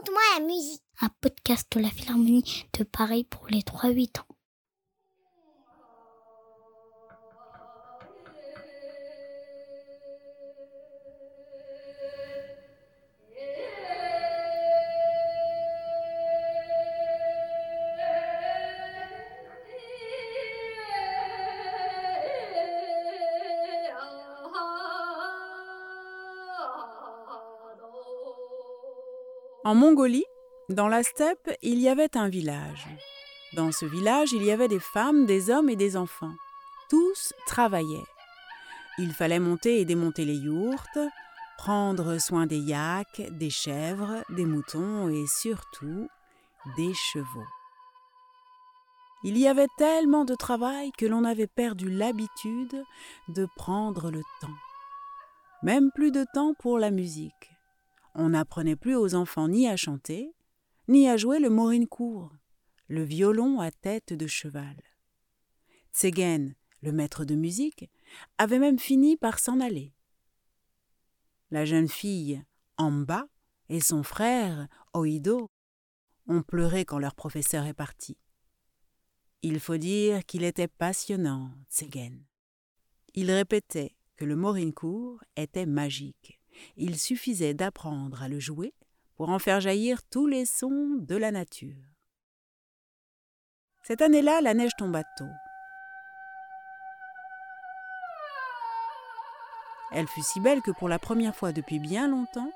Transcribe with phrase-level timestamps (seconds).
[0.00, 0.82] Raconte-moi la musique.
[1.02, 4.29] Un podcast de la Philharmonie de Paris pour les 3-8 ans.
[29.62, 30.24] En Mongolie,
[30.70, 32.86] dans la steppe, il y avait un village.
[33.52, 36.32] Dans ce village, il y avait des femmes, des hommes et des enfants.
[36.88, 38.06] Tous travaillaient.
[38.96, 40.98] Il fallait monter et démonter les yourtes,
[41.58, 46.08] prendre soin des yaks, des chèvres, des moutons et surtout
[46.78, 47.46] des chevaux.
[49.24, 52.82] Il y avait tellement de travail que l'on avait perdu l'habitude
[53.28, 54.48] de prendre le temps.
[55.62, 57.59] Même plus de temps pour la musique.
[58.14, 60.34] On n'apprenait plus aux enfants ni à chanter,
[60.88, 62.32] ni à jouer le morincourt,
[62.88, 64.76] le violon à tête de cheval.
[65.92, 67.88] Tsegen, le maître de musique,
[68.38, 69.94] avait même fini par s'en aller.
[71.50, 72.44] La jeune fille,
[72.76, 73.26] Amba,
[73.68, 75.50] et son frère, Oido,
[76.26, 78.16] ont pleuré quand leur professeur est parti.
[79.42, 82.24] Il faut dire qu'il était passionnant, Tsegen.
[83.14, 86.39] Il répétait que le morincourt était magique
[86.76, 88.74] il suffisait d'apprendre à le jouer
[89.16, 91.76] pour en faire jaillir tous les sons de la nature.
[93.82, 95.24] Cette année-là, la neige tomba tôt.
[99.92, 102.52] Elle fut si belle que pour la première fois depuis bien longtemps,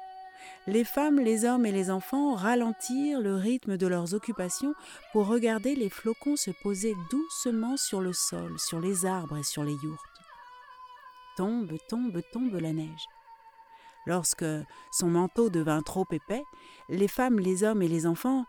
[0.66, 4.74] les femmes, les hommes et les enfants ralentirent le rythme de leurs occupations
[5.12, 9.64] pour regarder les flocons se poser doucement sur le sol, sur les arbres et sur
[9.64, 10.00] les yourtes.
[11.36, 13.05] Tombe, tombe, tombe la neige.
[14.06, 14.44] Lorsque
[14.92, 16.44] son manteau devint trop épais,
[16.88, 18.44] les femmes, les hommes et les enfants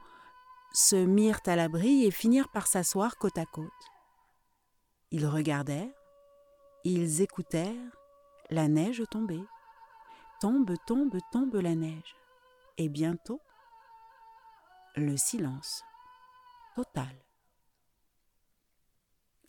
[0.74, 3.72] se mirent à l'abri et finirent par s'asseoir côte à côte.
[5.12, 5.94] Ils regardèrent,
[6.84, 7.98] ils écoutèrent,
[8.50, 9.46] la neige tombait.
[10.42, 12.16] Tombe, tombe, tombe la neige.
[12.78, 13.40] Et bientôt,
[14.96, 15.84] le silence
[16.76, 17.16] total.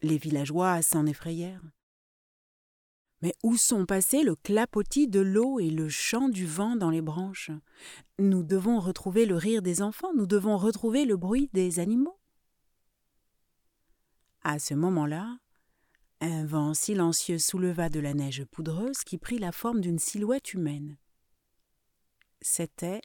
[0.02, 1.62] Les villageois s'en effrayèrent.
[3.22, 7.00] Mais où sont passés le clapotis de l'eau et le chant du vent dans les
[7.00, 7.50] branches?
[8.18, 12.18] Nous devons retrouver le rire des enfants, nous devons retrouver le bruit des animaux.
[14.42, 15.38] À ce moment-là,
[16.20, 20.98] un vent silencieux souleva de la neige poudreuse qui prit la forme d'une silhouette humaine.
[22.40, 23.02] C'était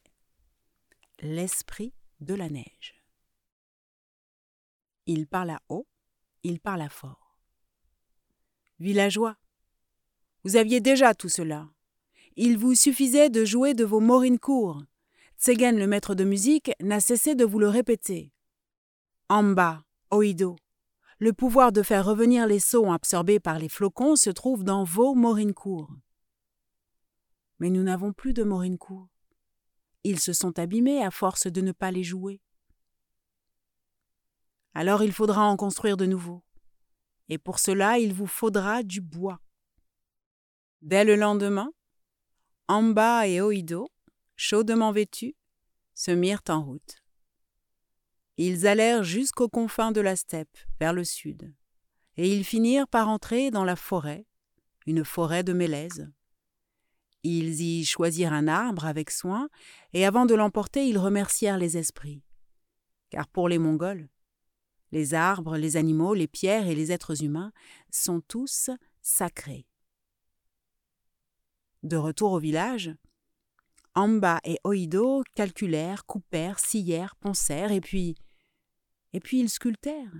[1.19, 3.01] l'esprit de la neige.
[5.07, 5.87] Il parla haut,
[6.43, 7.37] il parla fort.
[8.79, 9.35] Villageois,
[10.43, 11.69] vous aviez déjà tout cela.
[12.35, 14.83] Il vous suffisait de jouer de vos morincourt.
[15.37, 18.31] Tsegen, le maître de musique, n'a cessé de vous le répéter.
[19.29, 20.55] Amba, Oido,
[21.19, 25.13] le pouvoir de faire revenir les sons absorbés par les flocons se trouve dans vos
[25.13, 25.91] morincourt.
[27.59, 29.07] Mais nous n'avons plus de morincourt.
[30.03, 32.41] Ils se sont abîmés à force de ne pas les jouer.
[34.73, 36.43] Alors il faudra en construire de nouveaux.
[37.29, 39.39] Et pour cela, il vous faudra du bois.
[40.81, 41.71] Dès le lendemain,
[42.67, 43.89] Amba et Oido,
[44.35, 45.35] chaudement vêtus,
[45.93, 47.03] se mirent en route.
[48.37, 51.53] Ils allèrent jusqu'aux confins de la steppe, vers le sud,
[52.17, 54.25] et ils finirent par entrer dans la forêt,
[54.87, 56.11] une forêt de mélèzes.
[57.21, 59.49] Ils y choisirent un arbre avec soin,
[59.93, 62.23] et avant de l'emporter, ils remercièrent les esprits.
[63.11, 64.09] Car pour les Mongols,
[64.91, 67.51] les arbres, les animaux, les pierres et les êtres humains
[67.91, 68.71] sont tous
[69.01, 69.67] sacrés.
[71.83, 72.91] De retour au village,
[73.95, 78.15] Amba et Oido calculèrent, coupèrent, scièrent, poncèrent, et puis.
[79.13, 80.13] et puis ils sculptèrent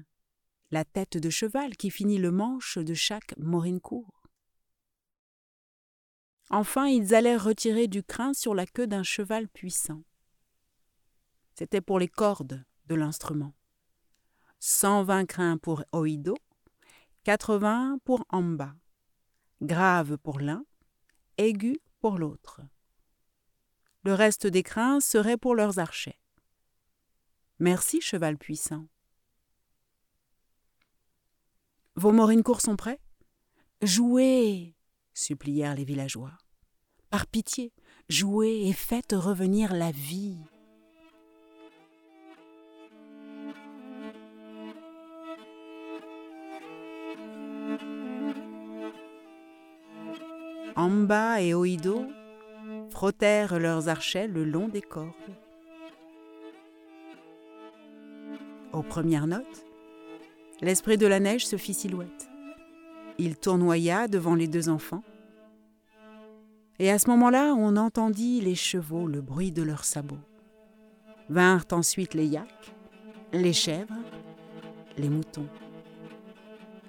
[0.71, 4.23] la tête de cheval qui finit le manche de chaque morincourt.
[6.49, 10.03] Enfin, ils allèrent retirer du crin sur la queue d'un cheval puissant.
[11.55, 13.53] C'était pour les cordes de l'instrument.
[14.59, 16.37] Cent vingt crins pour Oido,
[17.23, 18.75] quatre-vingts pour Amba,
[19.61, 20.65] grave pour l'un,
[21.37, 22.61] aigu pour l'autre.
[24.03, 26.19] Le reste des crins serait pour leurs archets.
[27.59, 28.87] Merci, cheval puissant.
[31.95, 32.99] Vos morincourt sont prêts
[33.81, 34.75] Jouez
[35.13, 36.37] supplièrent les villageois.
[37.09, 37.73] Par pitié,
[38.09, 40.39] jouez et faites revenir la vie.
[50.75, 52.05] Amba et Oido
[52.89, 55.11] frottèrent leurs archets le long des cordes.
[58.71, 59.65] Aux premières notes,
[60.61, 62.29] l'esprit de la neige se fit silhouette.
[63.17, 65.03] Il tournoya devant les deux enfants.
[66.79, 70.17] Et à ce moment-là, on entendit les chevaux, le bruit de leurs sabots.
[71.29, 72.73] Vinrent ensuite les yaks,
[73.33, 73.93] les chèvres,
[74.97, 75.47] les moutons.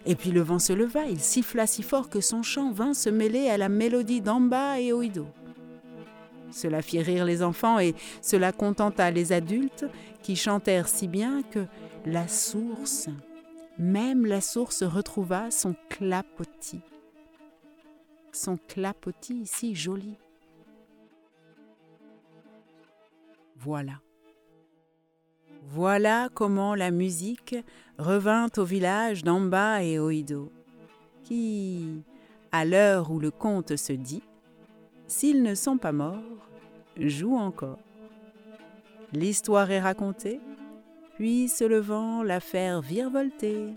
[0.04, 3.08] Et puis le vent se leva, il siffla si fort que son chant vint se
[3.08, 5.26] mêler à la mélodie d'Amba et Oido.
[6.50, 9.87] Cela fit rire les enfants et cela contenta les adultes
[10.22, 11.66] qui chantèrent si bien que
[12.04, 13.08] la source,
[13.78, 16.82] même la source retrouva son clapotis.
[18.32, 20.16] Son clapotis si joli.
[23.56, 24.00] Voilà.
[25.75, 27.57] Voilà comment la musique
[27.97, 30.53] revint au village d'Amba et Oido,
[31.25, 32.03] qui,
[32.53, 34.23] à l'heure où le conte se dit,
[35.07, 36.19] s'ils ne sont pas morts,
[36.99, 37.79] jouent encore.
[39.15, 40.41] L'histoire est racontée,
[41.15, 43.71] puis se levant, l'affaire virevoltée.